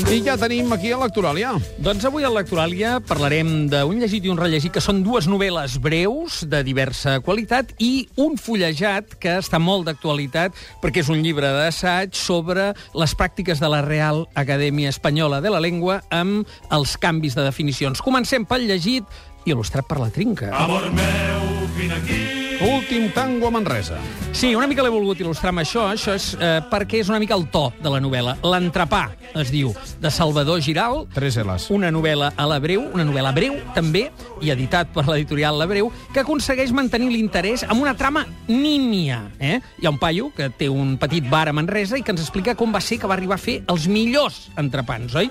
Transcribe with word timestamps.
I 0.00 0.20
ja 0.24 0.36
tenim 0.40 0.70
aquí 0.72 0.88
a 0.94 0.96
l'Electoràlia. 0.96 1.50
Doncs 1.84 2.06
avui 2.08 2.24
a 2.24 2.30
l'Electoràlia 2.30 2.94
parlarem 3.04 3.66
d'un 3.68 3.98
llegit 4.00 4.24
i 4.24 4.30
un 4.32 4.38
rellegit, 4.40 4.72
que 4.72 4.82
són 4.82 5.02
dues 5.04 5.28
novel·les 5.28 5.76
breus 5.82 6.40
de 6.48 6.62
diversa 6.64 7.18
qualitat 7.26 7.74
i 7.82 8.06
un 8.20 8.38
fullejat 8.40 9.18
que 9.20 9.36
està 9.42 9.60
molt 9.60 9.88
d'actualitat 9.88 10.56
perquè 10.80 11.04
és 11.04 11.10
un 11.12 11.20
llibre 11.20 11.50
d'assaig 11.52 12.16
sobre 12.16 12.70
les 12.96 13.16
pràctiques 13.18 13.60
de 13.60 13.70
la 13.70 13.82
Real 13.86 14.24
Acadèmia 14.38 14.94
Espanyola 14.94 15.42
de 15.44 15.52
la 15.52 15.60
Llengua 15.60 16.00
amb 16.08 16.48
els 16.72 16.96
canvis 16.96 17.36
de 17.36 17.44
definicions. 17.44 18.00
Comencem 18.00 18.48
pel 18.48 18.68
llegit 18.70 19.04
il·lustrat 19.44 19.88
per 19.90 20.00
la 20.00 20.10
Trinca. 20.14 20.54
Amor 20.64 20.88
meu, 20.96 21.46
vine 21.76 22.00
aquí. 22.00 22.19
Últim 22.60 23.10
tango 23.14 23.46
a 23.46 23.50
Manresa. 23.50 23.96
Sí, 24.36 24.54
una 24.54 24.66
mica 24.68 24.84
l'he 24.84 24.92
volgut 24.92 25.16
il·lustrar 25.22 25.48
amb 25.48 25.62
això. 25.62 25.86
Això 25.88 26.12
és 26.12 26.34
eh, 26.36 26.58
perquè 26.68 26.98
és 27.00 27.08
una 27.08 27.18
mica 27.18 27.32
el 27.32 27.46
to 27.48 27.70
de 27.80 27.88
la 27.88 28.02
novel·la. 28.04 28.34
L'entrepà, 28.44 29.06
es 29.40 29.48
diu, 29.48 29.72
de 30.00 30.10
Salvador 30.12 30.60
Giral. 30.60 31.06
Tres 31.14 31.38
L's. 31.40 31.70
Una 31.72 31.88
novel·la 31.88 32.34
a 32.36 32.46
la 32.50 32.58
breu, 32.60 32.84
una 32.92 33.06
novel·la 33.08 33.32
breu, 33.32 33.56
també, 33.72 34.10
i 34.44 34.52
editat 34.52 34.92
per 34.92 35.06
l'editorial 35.08 35.56
La 35.60 35.66
Breu, 35.68 35.90
que 36.12 36.20
aconsegueix 36.22 36.72
mantenir 36.76 37.10
l'interès 37.12 37.64
amb 37.66 37.80
una 37.80 37.94
trama 37.96 38.26
nímia. 38.48 39.22
Eh? 39.40 39.58
Hi 39.80 39.88
ha 39.88 39.92
un 39.92 40.00
paio 40.00 40.30
que 40.36 40.50
té 40.52 40.68
un 40.68 40.96
petit 41.00 41.26
bar 41.32 41.46
a 41.48 41.56
Manresa 41.56 41.98
i 41.98 42.04
que 42.04 42.12
ens 42.14 42.22
explica 42.24 42.56
com 42.58 42.72
va 42.74 42.82
ser 42.84 43.00
que 43.00 43.08
va 43.08 43.16
arribar 43.16 43.38
a 43.38 43.42
fer 43.42 43.60
els 43.72 43.86
millors 43.88 44.50
entrepans, 44.60 45.16
oi? 45.16 45.30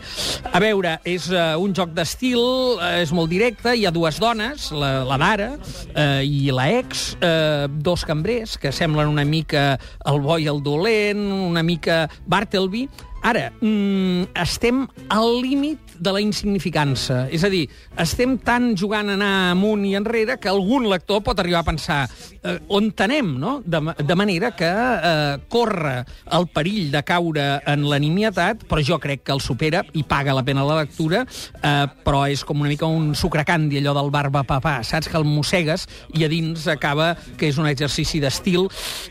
A 0.49 0.61
veure, 0.61 0.97
és 1.09 1.29
uh, 1.33 1.57
un 1.61 1.73
joc 1.77 1.93
d'estil, 1.97 2.41
uh, 2.41 2.99
és 3.03 3.13
molt 3.15 3.29
directe, 3.31 3.75
hi 3.77 3.85
ha 3.85 3.93
dues 3.93 4.19
dones, 4.21 4.69
la, 4.73 4.91
la 5.05 5.21
Dara 5.21 5.49
uh, 5.57 6.21
i 6.25 6.49
la 6.55 6.69
ex, 6.79 7.11
eh, 7.21 7.67
dos 7.69 8.05
cambrers 8.05 8.57
que 8.57 8.71
semblen 8.71 9.07
una 9.07 9.25
mica 9.25 9.79
el 10.05 10.19
bo 10.21 10.37
i 10.39 10.47
el 10.47 10.63
dolent, 10.63 11.19
una 11.31 11.63
mica 11.63 12.07
Bartleby. 12.25 12.87
Ara, 13.21 13.49
mm, 13.59 14.31
estem 14.39 14.85
al 15.11 15.41
límit 15.41 15.89
de 15.99 16.11
la 16.15 16.21
insignificança. 16.23 17.27
És 17.29 17.43
a 17.43 17.49
dir, 17.51 17.67
estem 17.99 18.37
tan 18.39 18.71
jugant 18.79 19.09
a 19.09 19.17
anar 19.17 19.51
amunt 19.51 19.83
i 19.85 19.95
enrere 19.99 20.37
que 20.39 20.49
algun 20.49 20.87
lector 20.89 21.21
pot 21.25 21.39
arribar 21.39 21.59
a 21.59 21.67
pensar 21.67 21.99
eh, 22.43 22.57
on 22.69 22.91
tenem, 22.95 23.35
no? 23.39 23.59
De, 23.65 23.81
de 23.99 24.15
manera 24.15 24.53
que 24.55 24.69
eh, 24.69 25.37
corre 25.51 26.05
el 26.31 26.47
perill 26.55 26.89
de 26.93 27.03
caure 27.03 27.47
en 27.67 27.83
l'animietat, 27.91 28.63
però 28.69 28.83
jo 28.85 28.99
crec 29.03 29.25
que 29.27 29.35
el 29.35 29.43
supera 29.43 29.83
i 29.93 30.05
paga 30.07 30.35
la 30.35 30.45
pena 30.47 30.63
la 30.63 30.79
lectura, 30.79 31.25
eh, 31.59 31.85
però 32.05 32.23
és 32.31 32.45
com 32.47 32.63
una 32.63 32.71
mica 32.71 32.87
un 32.87 33.11
sucracandi, 33.15 33.81
allò 33.81 33.97
del 33.99 34.13
barba 34.15 34.45
papà, 34.47 34.79
saps? 34.87 35.11
Que 35.11 35.19
el 35.19 35.27
mossegues 35.27 35.87
i 36.15 36.23
a 36.23 36.31
dins 36.31 36.67
acaba 36.71 37.11
que 37.37 37.51
és 37.51 37.59
un 37.59 37.67
exercici 37.67 38.23
d'estil 38.23 38.69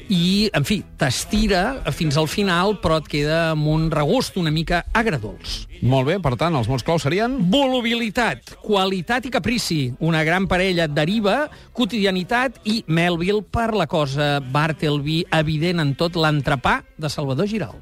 i, 0.08 0.48
en 0.56 0.64
fi, 0.64 0.80
t'estira 0.98 1.92
fins 1.92 2.16
al 2.16 2.30
final, 2.30 2.78
però 2.80 3.02
et 3.02 3.12
queda 3.12 3.42
amb 3.52 3.68
un 3.68 3.88
regust 3.98 4.38
una 4.40 4.52
mica 4.54 4.84
agradolç. 4.96 5.64
Molt 5.82 6.08
bé, 6.08 6.16
per 6.22 6.34
tant, 6.40 6.56
els 6.58 6.70
mots 6.70 6.86
claus 6.86 7.04
serien... 7.06 7.36
Volubilitat, 7.52 8.54
qualitat 8.64 9.28
i 9.28 9.34
caprici. 9.34 9.80
Una 10.04 10.24
gran 10.26 10.48
parella 10.50 10.88
deriva, 10.90 11.44
quotidianitat 11.76 12.62
i 12.70 12.80
Melville 12.86 13.44
per 13.44 13.72
la 13.76 13.86
cosa 13.90 14.38
Bartleby 14.40 15.24
evident 15.38 15.84
en 15.84 15.94
tot 15.98 16.18
l'entrepà 16.18 16.80
de 16.98 17.10
Salvador 17.12 17.50
Giral. 17.50 17.78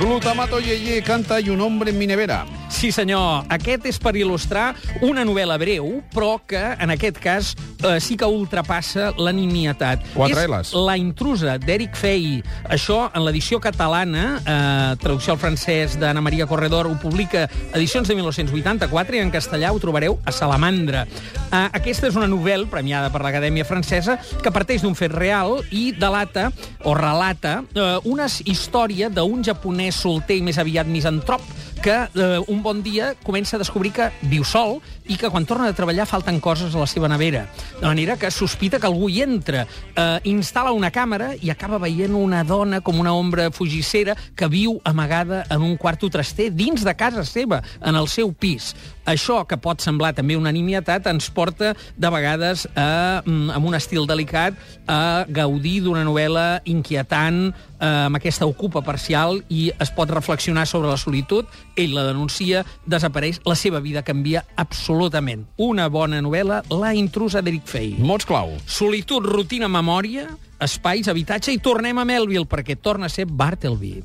Glutamato 0.00 0.58
Yeye 0.60 1.00
canta 1.06 1.38
i 1.40 1.48
un 1.48 1.62
hombre 1.64 1.90
en 1.90 1.98
mi 1.98 2.06
nevera. 2.10 2.42
Sí, 2.74 2.90
senyor. 2.90 3.46
Aquest 3.54 3.84
és 3.86 3.98
per 4.02 4.16
il·lustrar 4.18 4.72
una 5.06 5.22
novel·la 5.24 5.54
breu, 5.62 6.00
però 6.10 6.40
que, 6.42 6.58
en 6.58 6.90
aquest 6.90 7.20
cas, 7.22 7.52
eh, 7.78 8.00
sí 8.02 8.16
que 8.18 8.26
ultrapassa 8.26 9.12
la 9.16 9.30
nimietat. 9.32 10.02
Quatre 10.12 10.42
és 10.42 10.50
L's. 10.50 10.72
La 10.74 10.96
intrusa, 10.98 11.54
d'Eric 11.62 11.94
Fey. 11.96 12.42
Això, 12.74 13.12
en 13.14 13.24
l'edició 13.24 13.60
catalana, 13.62 14.24
eh, 14.42 14.96
traducció 15.00 15.34
al 15.34 15.38
francès 15.38 15.94
d'Anna 16.00 16.20
Maria 16.20 16.48
Corredor, 16.50 16.88
ho 16.90 16.98
publica 16.98 17.48
edicions 17.72 18.08
de 18.08 18.16
1984 18.18 19.16
i 19.16 19.22
en 19.22 19.30
castellà 19.30 19.70
ho 19.72 19.78
trobareu 19.78 20.18
a 20.24 20.32
Salamandra. 20.32 21.06
Eh, 21.06 21.68
aquesta 21.78 22.08
és 22.08 22.16
una 22.16 22.26
novel·la 22.26 22.68
premiada 22.68 23.12
per 23.14 23.22
l'Acadèmia 23.22 23.64
Francesa 23.64 24.18
que 24.42 24.50
parteix 24.50 24.82
d'un 24.82 24.96
fet 24.98 25.12
real 25.14 25.60
i 25.70 25.92
delata, 25.92 26.50
o 26.82 26.94
relata, 26.94 27.62
eh, 27.72 27.98
una 28.04 28.26
història 28.44 29.08
d'un 29.08 29.44
japonès 29.44 29.94
solter 29.94 30.36
i 30.36 30.42
més 30.42 30.58
aviat 30.58 30.90
misantrop 30.90 31.40
que 31.84 32.08
eh, 32.14 32.40
un 32.48 32.62
bon 32.62 32.80
dia 32.80 33.12
comença 33.20 33.58
a 33.58 33.60
descobrir 33.60 33.90
que 33.92 34.06
viu 34.24 34.40
sol 34.48 34.78
i 35.04 35.18
que 35.20 35.28
quan 35.28 35.44
torna 35.44 35.66
de 35.68 35.76
treballar 35.76 36.06
falten 36.08 36.38
coses 36.40 36.72
a 36.72 36.80
la 36.80 36.88
seva 36.88 37.10
nevera. 37.12 37.42
De 37.76 37.84
manera 37.84 38.16
que 38.16 38.30
sospita 38.32 38.80
que 38.80 38.88
algú 38.88 39.10
hi 39.12 39.20
entra, 39.20 39.66
eh, 39.92 40.16
instal·la 40.32 40.72
una 40.72 40.88
càmera 40.88 41.34
i 41.36 41.52
acaba 41.52 41.76
veient 41.82 42.16
una 42.16 42.40
dona 42.48 42.80
com 42.80 43.02
una 43.02 43.12
ombra 43.12 43.50
fugissera 43.52 44.16
que 44.34 44.48
viu 44.48 44.78
amagada 44.82 45.44
en 45.50 45.60
un 45.60 45.76
quarto 45.76 46.08
traster 46.08 46.48
dins 46.56 46.86
de 46.88 46.96
casa 46.96 47.26
seva, 47.28 47.60
en 47.84 48.00
el 48.00 48.08
seu 48.08 48.32
pis. 48.32 48.72
Això, 49.04 49.42
que 49.44 49.60
pot 49.60 49.84
semblar 49.84 50.14
també 50.16 50.38
una 50.40 50.52
nimietat, 50.56 51.04
ens 51.12 51.28
porta 51.28 51.74
de 52.00 52.10
vegades 52.10 52.64
a, 52.72 53.20
mm, 53.20 53.50
amb 53.52 53.66
un 53.68 53.74
estil 53.76 54.06
delicat 54.08 54.56
a 54.88 55.26
gaudir 55.28 55.82
d'una 55.84 56.04
novel·la 56.04 56.62
inquietant, 56.64 57.52
eh, 57.84 58.06
amb 58.06 58.16
aquesta 58.16 58.48
ocupa 58.48 58.82
parcial 58.84 59.42
i 59.52 59.68
es 59.80 59.92
pot 59.94 60.10
reflexionar 60.10 60.66
sobre 60.66 60.90
la 60.90 60.98
solitud. 61.00 61.46
Ell 61.76 61.94
la 61.96 62.06
denuncia, 62.08 62.64
desapareix, 62.86 63.42
la 63.44 63.56
seva 63.58 63.82
vida 63.84 64.04
canvia 64.06 64.44
absolutament. 64.56 65.46
Una 65.56 65.88
bona 65.92 66.22
novel·la, 66.24 66.62
La 66.70 66.94
intrusa 66.96 67.42
d'Eric 67.44 67.68
Fey. 67.68 67.94
Mots 67.98 68.26
clau. 68.28 68.54
Solitud, 68.66 69.26
rutina, 69.26 69.68
memòria, 69.68 70.28
espais, 70.64 71.08
habitatge 71.10 71.52
i 71.52 71.60
tornem 71.60 71.98
a 71.98 72.06
Melville 72.08 72.48
perquè 72.48 72.78
torna 72.80 73.10
a 73.10 73.12
ser 73.12 73.26
Bartleby. 73.28 73.98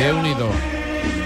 Déu-n'hi-do. 0.00 0.79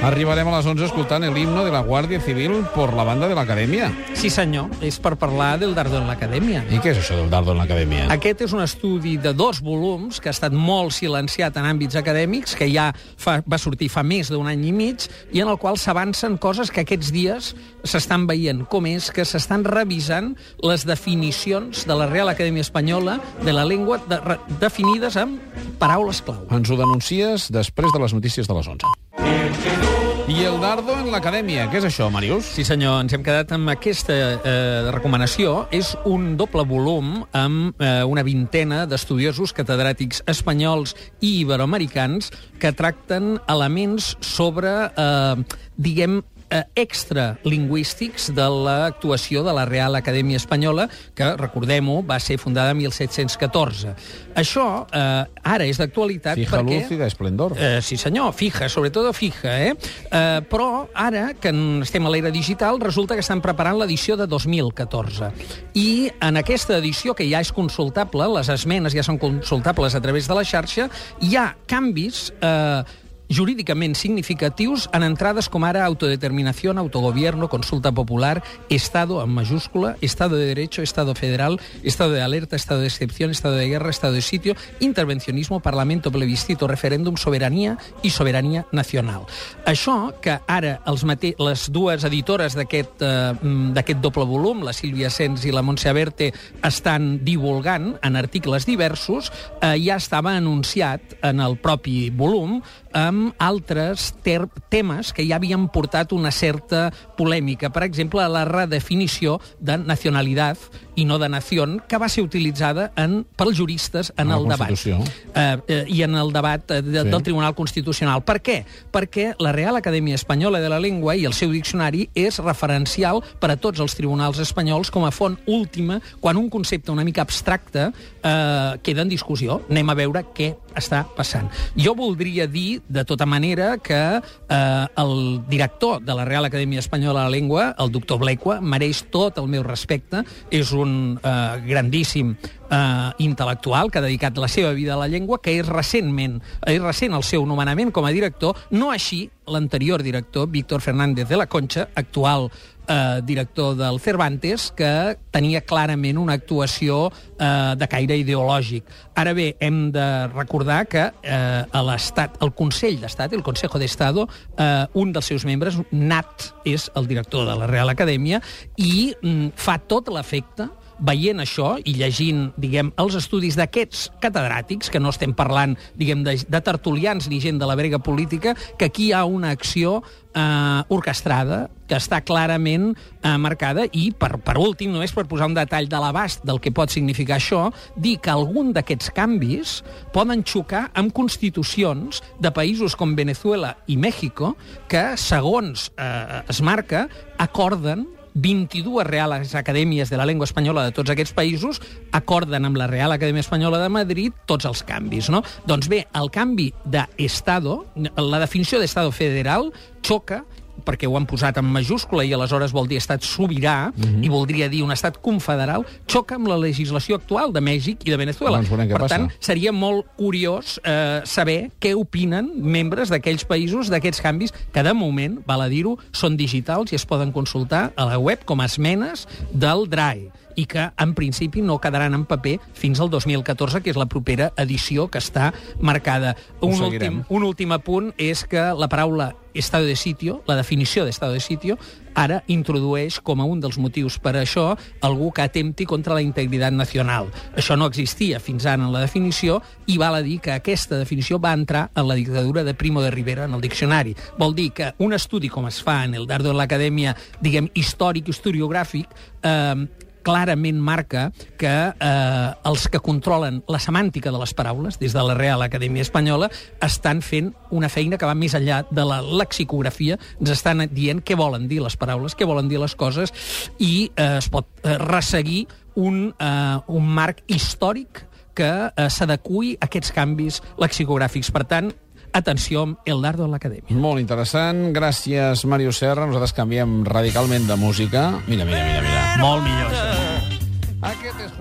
Arribarem 0.04 0.44
a 0.50 0.58
les 0.58 0.66
11 0.68 0.84
escoltant 0.84 1.24
el 1.24 1.36
himno 1.40 1.62
de 1.64 1.70
la 1.72 1.80
Guàrdia 1.80 2.20
Civil 2.20 2.58
por 2.74 2.92
la 2.92 3.06
banda 3.08 3.24
de 3.24 3.32
l'Acadèmia. 3.34 3.86
Sí, 4.12 4.28
senyor, 4.28 4.68
és 4.84 4.98
per 5.00 5.14
parlar 5.16 5.54
del 5.62 5.72
Dardo 5.72 5.96
en 5.96 6.04
l'Acadèmia. 6.10 6.60
I 6.68 6.80
què 6.84 6.90
és 6.92 6.98
això 7.00 7.16
del 7.16 7.30
dardo 7.32 7.54
en 7.54 7.62
l'Acadèmia? 7.62 8.10
Aquest 8.12 8.42
és 8.44 8.52
un 8.52 8.60
estudi 8.60 9.14
de 9.16 9.32
dos 9.32 9.62
volums 9.64 10.20
que 10.20 10.28
ha 10.28 10.34
estat 10.36 10.52
molt 10.52 10.92
silenciat 10.92 11.56
en 11.56 11.64
àmbits 11.70 11.96
acadèmics, 11.96 12.52
que 12.52 12.68
ja 12.68 12.90
fa, 13.16 13.38
va 13.48 13.56
sortir 13.56 13.88
fa 13.88 14.04
més 14.04 14.28
d'un 14.28 14.50
any 14.50 14.66
i 14.68 14.74
mig, 14.76 15.06
i 15.32 15.40
en 15.40 15.48
el 15.48 15.56
qual 15.56 15.80
s'avancen 15.80 16.36
coses 16.36 16.68
que 16.68 16.84
aquests 16.84 17.08
dies 17.08 17.54
s'estan 17.80 18.28
veient, 18.28 18.66
com 18.68 18.84
és 18.90 19.08
que 19.08 19.24
s'estan 19.24 19.64
revisant 19.64 20.34
les 20.60 20.84
definicions 20.84 21.86
de 21.88 21.96
la 21.96 22.10
Real 22.12 22.28
Acadèmia 22.28 22.66
Espanyola 22.68 23.16
de 23.40 23.56
la 23.56 23.64
llengua 23.64 24.02
de, 24.04 24.20
re, 24.20 24.36
definides 24.60 25.16
amb 25.16 25.40
paraules 25.80 26.20
clau. 26.20 26.44
Ens 26.52 26.68
ho 26.68 26.76
denuncies 26.76 27.48
després 27.48 27.88
de 27.88 28.04
les 28.04 28.20
notícies 28.20 28.52
de 28.52 28.60
les 28.60 28.68
11. 28.76 29.93
I 30.24 30.38
el 30.48 30.54
dardo 30.56 30.94
en 30.96 31.10
l'Acadèmia. 31.12 31.66
Què 31.68 31.82
és 31.82 31.84
això, 31.84 32.06
Marius? 32.08 32.46
Sí, 32.56 32.62
senyor, 32.64 32.96
ens 33.04 33.12
hem 33.12 33.20
quedat 33.20 33.50
amb 33.52 33.68
aquesta 33.68 34.14
eh, 34.16 34.86
recomanació. 34.94 35.66
És 35.68 35.90
un 36.08 36.30
doble 36.40 36.64
volum 36.64 37.18
amb 37.36 37.76
eh, 37.76 38.00
una 38.08 38.24
vintena 38.24 38.86
d'estudiosos 38.88 39.52
catedràtics 39.52 40.22
espanyols 40.32 40.96
i 41.20 41.34
iberoamericans 41.42 42.32
que 42.56 42.72
tracten 42.72 43.34
elements 43.52 44.14
sobre, 44.24 44.72
eh, 44.88 45.60
diguem, 45.76 46.22
eh, 46.54 46.62
extralingüístics 46.78 48.30
de 48.34 48.46
l'actuació 48.46 49.42
de 49.44 49.54
la 49.56 49.64
Real 49.66 49.98
Acadèmia 49.98 50.38
Espanyola, 50.38 50.86
que, 51.14 51.32
recordem-ho, 51.40 52.00
va 52.06 52.20
ser 52.22 52.38
fundada 52.38 52.72
en 52.72 52.80
1714. 52.80 53.94
Això 54.38 54.66
eh, 54.86 55.24
ara 55.54 55.66
és 55.66 55.80
d'actualitat 55.80 56.38
Fija 56.38 56.54
perquè... 56.54 56.80
luz 56.84 56.94
i 56.94 57.00
d'esplendor. 57.00 57.56
Eh, 57.58 57.78
sí, 57.84 57.98
senyor, 58.00 58.32
fija, 58.36 58.68
sobretot 58.70 59.10
fija, 59.14 59.52
eh? 59.60 59.74
eh? 60.08 60.40
Però 60.50 60.86
ara, 60.94 61.26
que 61.40 61.52
estem 61.84 62.06
a 62.06 62.12
l'era 62.14 62.32
digital, 62.34 62.80
resulta 62.82 63.18
que 63.18 63.24
estan 63.24 63.42
preparant 63.44 63.78
l'edició 63.80 64.16
de 64.20 64.28
2014. 64.30 65.30
I 65.78 65.88
en 66.22 66.40
aquesta 66.40 66.78
edició, 66.78 67.14
que 67.18 67.26
ja 67.30 67.42
és 67.44 67.52
consultable, 67.54 68.28
les 68.38 68.50
esmenes 68.52 68.94
ja 68.94 69.04
són 69.06 69.18
consultables 69.22 69.94
a 69.94 70.02
través 70.04 70.30
de 70.30 70.38
la 70.38 70.46
xarxa, 70.46 70.90
hi 71.20 71.34
ha 71.40 71.50
canvis... 71.70 72.28
Eh, 72.40 73.02
jurídicament 73.28 73.96
significatius 73.96 74.88
en 74.92 75.02
entrades 75.02 75.48
com 75.48 75.64
ara 75.64 75.84
autodeterminació, 75.86 76.72
autogobierno, 76.76 77.48
consulta 77.48 77.92
popular, 77.92 78.42
Estado 78.68 79.22
en 79.22 79.30
mayúscula, 79.30 79.96
Estado 80.00 80.36
de 80.36 80.46
Derecho, 80.46 80.82
Estado 80.82 81.14
federal, 81.14 81.60
Estado 81.82 82.12
de 82.12 82.22
alerta, 82.22 82.56
Estado 82.56 82.80
de 82.80 82.88
excepción, 82.88 83.30
Estado 83.30 83.56
de 83.56 83.68
guerra, 83.68 83.90
Estado 83.90 84.14
de 84.14 84.22
sitio, 84.22 84.54
intervencionismo, 84.80 85.60
Parlamento, 85.60 86.10
plebiscito, 86.10 86.66
referèndum, 86.66 87.16
sobirania 87.16 87.78
i 88.02 88.10
sobirania 88.10 88.66
nacional. 88.72 89.26
Això 89.64 90.12
que 90.20 90.38
ara 90.46 90.80
els 90.86 91.04
mate 91.04 91.34
les 91.38 91.68
dues 91.72 92.04
editores 92.04 92.54
d'aquest 92.58 93.02
eh, 93.02 93.34
mm, 93.40 94.00
doble 94.00 94.24
volum, 94.24 94.64
la 94.64 94.72
Sílvia 94.72 95.10
Sens 95.10 95.44
i 95.44 95.52
la 95.52 95.62
Montse 95.62 95.88
Aberte, 95.88 96.32
estan 96.62 97.24
divulgant 97.24 97.94
en 98.02 98.16
articles 98.16 98.66
diversos, 98.66 99.32
eh, 99.60 99.76
ja 99.80 99.96
estava 99.96 100.36
anunciat 100.36 101.16
en 101.22 101.40
el 101.40 101.56
propi 101.56 102.10
volum 102.10 102.60
amb 102.94 103.13
amb 103.14 103.34
altres 103.38 104.12
temes 104.24 105.12
que 105.14 105.24
ja 105.26 105.38
havien 105.38 105.68
portat 105.72 106.12
una 106.12 106.32
certa 106.34 106.88
polèmica. 107.18 107.70
Per 107.70 107.84
exemple, 107.86 108.24
la 108.28 108.44
redefinició 108.48 109.38
de 109.60 109.78
nacionalitat 109.78 110.58
i 110.94 111.04
no 111.04 111.18
de 111.18 111.28
nació, 111.28 111.64
que 111.88 111.98
va 111.98 112.08
ser 112.08 112.24
utilitzada 112.24 112.90
en, 112.98 113.24
pels 113.36 113.56
juristes 113.58 114.12
en 114.16 114.28
la 114.28 114.36
el 114.38 114.48
debat. 114.48 114.70
Eh, 114.86 115.58
eh, 115.68 115.84
I 115.88 116.02
en 116.06 116.14
el 116.18 116.32
debat 116.32 116.70
eh, 116.70 116.82
de, 116.82 117.02
Sí. 117.04 117.10
del 117.10 117.22
Tribunal 117.22 117.54
Constitucional. 117.54 118.22
Per 118.24 118.40
què? 118.42 118.64
Perquè 118.92 119.34
la 119.38 119.52
Real 119.52 119.76
Acadèmia 119.76 120.14
Espanyola 120.14 120.60
de 120.60 120.68
la 120.68 120.80
Llengua 120.80 121.16
i 121.16 121.24
el 121.26 121.34
seu 121.34 121.50
diccionari 121.50 122.08
és 122.14 122.38
referencial 122.38 123.22
per 123.40 123.50
a 123.50 123.56
tots 123.56 123.80
els 123.80 123.94
tribunals 123.94 124.38
espanyols 124.38 124.90
com 124.90 125.04
a 125.04 125.10
font 125.14 125.36
última 125.46 126.00
quan 126.20 126.36
un 126.36 126.48
concepte 126.50 126.92
una 126.92 127.04
mica 127.04 127.22
abstracte 127.22 127.90
eh, 127.90 128.78
queda 128.82 129.02
en 129.02 129.08
discussió. 129.08 129.62
Anem 129.70 129.90
a 129.90 129.98
veure 129.98 130.24
què 130.34 130.54
està 130.74 131.04
passant. 131.16 131.50
Jo 131.76 131.94
voldria 131.94 132.46
dir, 132.46 132.80
de 132.88 133.03
tota 133.04 133.26
manera, 133.26 133.78
que 133.78 134.00
eh, 134.20 134.86
el 134.96 135.42
director 135.48 136.02
de 136.02 136.14
la 136.14 136.24
Real 136.24 136.44
Acadèmia 136.44 136.82
Espanyola 136.82 137.24
de 137.24 137.30
la 137.30 137.36
Llengua, 137.36 137.74
el 137.78 137.92
doctor 137.92 138.18
Blequa, 138.18 138.60
mereix 138.60 139.04
tot 139.12 139.38
el 139.38 139.48
meu 139.48 139.62
respecte. 139.62 140.24
És 140.50 140.72
un 140.72 141.18
eh, 141.22 141.62
grandíssim 141.66 142.34
eh, 142.70 143.10
intel·lectual 143.24 143.90
que 143.90 144.00
ha 144.00 144.04
dedicat 144.04 144.38
la 144.38 144.48
seva 144.48 144.72
vida 144.72 144.94
a 144.94 145.00
la 145.00 145.08
llengua, 145.08 145.40
que 145.42 145.58
és 145.58 145.68
recentment, 145.68 146.40
és 146.66 146.82
recent 146.82 147.14
el 147.16 147.24
seu 147.26 147.46
nomenament 147.46 147.92
com 147.94 148.06
a 148.06 148.12
director, 148.14 148.56
no 148.70 148.90
així 148.94 149.26
l'anterior 149.46 150.02
director, 150.02 150.48
Víctor 150.48 150.80
Fernández 150.80 151.28
de 151.28 151.36
la 151.36 151.46
Concha, 151.46 151.88
actual 151.94 152.50
eh, 152.88 153.20
director 153.24 153.76
del 153.76 154.00
Cervantes, 154.00 154.70
que 154.76 155.16
tenia 155.34 155.62
clarament 155.64 156.18
una 156.20 156.36
actuació 156.38 157.08
eh, 157.10 157.74
de 157.78 157.88
caire 157.90 158.18
ideològic. 158.20 158.86
Ara 159.18 159.34
bé, 159.36 159.54
hem 159.60 159.90
de 159.94 160.06
recordar 160.34 160.84
que 160.90 161.08
eh, 161.22 161.64
a 161.64 161.82
l'Estat, 161.88 162.38
el 162.44 162.54
Consell 162.56 163.00
d'Estat, 163.02 163.32
el 163.32 163.44
Consejo 163.46 163.78
de 163.78 163.88
Estado, 163.90 164.28
eh, 164.56 164.86
un 164.94 165.12
dels 165.12 165.32
seus 165.32 165.44
membres, 165.48 165.78
Nat, 165.90 166.50
és 166.64 166.90
el 166.94 167.08
director 167.10 167.48
de 167.48 167.58
la 167.58 167.68
Real 167.70 167.92
Acadèmia, 167.92 168.42
i 168.76 169.14
mm, 169.20 169.54
fa 169.56 169.78
tot 169.78 170.10
l'efecte 170.12 170.70
veient 170.98 171.40
això 171.42 171.74
i 171.84 171.96
llegint, 171.98 172.48
diguem, 172.60 172.92
els 173.00 173.16
estudis 173.18 173.58
d'aquests 173.58 174.08
catedràtics, 174.22 174.90
que 174.90 175.02
no 175.02 175.12
estem 175.14 175.34
parlant, 175.36 175.76
diguem, 175.98 176.24
de, 176.26 176.36
de 176.48 176.60
tertulians 176.64 177.28
ni 177.30 177.40
gent 177.42 177.58
de 177.60 177.68
la 177.68 177.76
brega 177.78 177.98
política, 177.98 178.54
que 178.78 178.90
aquí 178.90 179.08
hi 179.08 179.16
ha 179.16 179.24
una 179.24 179.50
acció 179.54 180.02
eh, 180.34 180.82
orquestrada 180.88 181.68
que 181.88 181.96
està 181.98 182.20
clarament 182.24 182.92
eh, 182.94 183.34
marcada 183.40 183.84
i, 183.92 184.08
per, 184.16 184.38
per 184.44 184.56
últim, 184.60 184.92
només 184.94 185.12
per 185.14 185.26
posar 185.30 185.50
un 185.50 185.56
detall 185.56 185.88
de 185.90 186.00
l'abast 186.00 186.44
del 186.46 186.60
que 186.62 186.72
pot 186.74 186.92
significar 186.92 187.38
això, 187.38 187.66
dir 187.96 188.16
que 188.24 188.32
algun 188.32 188.72
d'aquests 188.76 189.12
canvis 189.16 189.76
poden 190.14 190.44
xocar 190.48 190.86
amb 190.96 191.12
constitucions 191.16 192.22
de 192.40 192.52
països 192.54 192.96
com 192.96 193.16
Venezuela 193.16 193.74
i 193.86 193.98
México 194.00 194.54
que, 194.88 195.12
segons 195.20 195.90
eh, 195.96 196.42
es 196.48 196.62
marca, 196.64 197.06
acorden 197.38 198.06
22 198.34 199.04
Reales 199.06 199.54
Acadèmies 199.54 200.10
de 200.10 200.18
la 200.18 200.26
Llengua 200.26 200.44
Espanyola 200.48 200.84
de 200.84 200.94
tots 200.94 201.10
aquests 201.14 201.34
països 201.36 201.80
acorden 202.12 202.66
amb 202.66 202.76
la 202.76 202.88
Real 202.90 203.14
Acadèmia 203.14 203.44
Espanyola 203.46 203.78
de 203.82 203.92
Madrid 203.94 204.34
tots 204.50 204.66
els 204.66 204.82
canvis, 204.86 205.30
no? 205.30 205.44
Doncs 205.70 205.88
bé, 205.88 206.04
el 206.18 206.30
canvi 206.34 206.72
d'Estado, 206.84 207.84
la 207.94 208.42
definició 208.42 208.82
d'Estado 208.82 209.14
federal, 209.14 209.70
xoca 210.02 210.42
perquè 210.84 211.08
ho 211.08 211.16
han 211.18 211.26
posat 211.26 211.58
en 211.60 211.66
majúscula 211.66 212.24
i 212.24 212.32
aleshores 212.36 212.74
vol 212.74 212.88
dir 212.90 212.98
estat 213.00 213.24
sobirà 213.24 213.90
mm 213.90 214.02
-hmm. 214.02 214.24
i 214.24 214.28
voldria 214.28 214.68
dir 214.68 214.82
un 214.82 214.92
estat 214.92 215.20
confederal, 215.20 215.84
xoca 216.06 216.34
amb 216.36 216.48
la 216.48 216.58
legislació 216.58 217.16
actual 217.16 217.52
de 217.52 217.60
Mèxic 217.60 218.04
i 218.04 218.10
de 218.10 218.16
Venezuela. 218.16 218.58
Doncs 218.58 218.68
per 218.68 218.98
passa. 218.98 219.16
tant, 219.16 219.30
seria 219.40 219.72
molt 219.72 220.06
curiós 220.16 220.80
eh, 220.84 221.20
saber 221.24 221.70
què 221.80 221.94
opinen 221.94 222.50
membres 222.56 223.08
d'aquells 223.08 223.44
països 223.44 223.88
d'aquests 223.88 224.20
canvis, 224.20 224.52
que 224.72 224.82
de 224.82 224.92
moment, 224.92 225.38
val 225.46 225.60
a 225.60 225.68
dir-ho, 225.68 225.98
són 226.12 226.36
digitals 226.36 226.92
i 226.92 226.94
es 226.96 227.06
poden 227.06 227.32
consultar 227.32 227.92
a 227.96 228.04
la 228.04 228.18
web 228.18 228.44
com 228.44 228.60
a 228.60 228.66
esmenes 228.66 229.26
del 229.52 229.88
DRAE 229.88 230.43
i 230.56 230.66
que, 230.66 230.90
en 230.96 231.14
principi, 231.14 231.62
no 231.62 231.80
quedaran 231.80 232.14
en 232.14 232.24
paper 232.26 232.58
fins 232.74 233.00
al 233.00 233.10
2014, 233.10 233.82
que 233.82 233.90
és 233.90 233.96
la 234.00 234.06
propera 234.06 234.52
edició 234.56 235.08
que 235.08 235.18
està 235.18 235.52
marcada. 235.80 236.36
Ho 236.60 236.66
Un 236.68 236.76
seguirem. 236.76 237.18
últim, 237.22 237.36
un 237.36 237.42
últim 237.44 237.72
apunt 237.72 238.12
és 238.18 238.44
que 238.44 238.72
la 238.76 238.88
paraula 238.88 239.34
estado 239.54 239.84
de 239.84 239.94
sitio, 239.94 240.42
la 240.48 240.56
definició 240.56 241.04
d'estado 241.04 241.32
de 241.32 241.40
sitio, 241.40 241.78
ara 242.14 242.42
introdueix 242.46 243.20
com 243.22 243.40
a 243.40 243.44
un 243.46 243.60
dels 243.60 243.78
motius 243.78 244.18
per 244.22 244.32
a 244.36 244.42
això 244.42 244.76
algú 245.02 245.30
que 245.34 245.42
atempti 245.42 245.86
contra 245.86 246.14
la 246.14 246.22
integritat 246.22 246.72
nacional. 246.74 247.28
Això 247.56 247.76
no 247.78 247.86
existia 247.86 248.40
fins 248.40 248.66
ara 248.66 248.82
en 248.82 248.92
la 248.92 249.00
definició 249.02 249.60
i 249.86 249.96
val 249.98 250.14
a 250.14 250.22
dir 250.22 250.40
que 250.40 250.52
aquesta 250.54 250.98
definició 250.98 251.38
va 251.38 251.52
entrar 251.54 251.90
en 251.94 252.08
la 252.08 252.14
dictadura 252.14 252.64
de 252.64 252.74
Primo 252.74 253.02
de 253.02 253.10
Rivera 253.10 253.44
en 253.44 253.54
el 253.54 253.60
diccionari. 253.60 254.16
Vol 254.38 254.54
dir 254.54 254.72
que 254.72 254.92
un 254.98 255.12
estudi 255.12 255.48
com 255.48 255.66
es 255.66 255.80
fa 255.82 256.04
en 256.04 256.14
el 256.14 256.26
Dardo 256.26 256.50
de 256.50 256.58
l'Acadèmia, 256.58 257.16
diguem, 257.40 257.70
històric, 257.74 258.28
historiogràfic, 258.28 259.06
eh, 259.42 259.86
clarament 260.24 260.80
marca 260.80 261.28
que 261.60 261.72
eh, 261.92 262.48
els 262.66 262.88
que 262.90 263.00
controlen 263.04 263.62
la 263.70 263.80
semàntica 263.82 264.32
de 264.34 264.40
les 264.40 264.54
paraules, 264.56 264.98
des 264.98 265.14
de 265.14 265.22
la 265.22 265.36
Real 265.38 265.62
Acadèmia 265.62 266.04
Espanyola, 266.06 266.50
estan 266.82 267.22
fent 267.22 267.52
una 267.74 267.90
feina 267.92 268.18
que 268.18 268.28
va 268.28 268.34
més 268.38 268.56
enllà 268.56 268.82
de 268.90 269.06
la 269.06 269.20
lexicografia, 269.22 270.18
ens 270.40 270.54
estan 270.56 270.86
dient 270.90 271.22
què 271.22 271.38
volen 271.38 271.68
dir 271.70 271.82
les 271.84 271.98
paraules, 272.00 272.34
què 272.34 272.48
volen 272.48 272.70
dir 272.70 272.80
les 272.82 272.96
coses, 272.98 273.34
i 273.78 274.10
eh, 274.16 274.38
es 274.40 274.50
pot 274.52 274.68
eh, 274.82 274.96
resseguir 275.04 275.66
un, 275.94 276.32
eh, 276.38 276.78
un 276.88 277.10
marc 277.14 277.44
històric 277.46 278.24
que 278.54 278.70
eh, 278.70 279.10
s'adequi 279.10 279.74
a 279.76 279.88
aquests 279.88 280.14
canvis 280.14 280.62
lexicogràfics. 280.80 281.50
Per 281.54 281.64
tant, 281.70 281.92
atenció 282.34 282.82
amb 282.82 283.10
el 283.10 283.22
Dardo 283.22 283.46
a 283.46 283.52
l'Acadèmia. 283.52 283.94
Molt 283.94 284.22
interessant. 284.22 284.88
Gràcies, 284.96 285.64
Màrius 285.70 286.02
Serra. 286.02 286.26
Nosaltres 286.26 286.56
canviem 286.56 287.02
radicalment 287.06 287.70
de 287.70 287.78
música. 287.78 288.26
Mira, 288.50 288.66
mira, 288.66 288.82
mira, 288.82 289.06
mira. 289.06 289.24
Molt 289.42 289.66
millor, 289.66 289.94
això. 289.94 290.13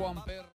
Juan 0.03 0.21
Perro. 0.25 0.52